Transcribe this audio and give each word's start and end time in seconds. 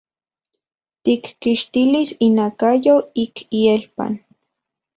Tikkixtilis 1.03 2.09
inakayo 2.27 2.95
ik 3.23 3.35
ielpan. 3.61 4.13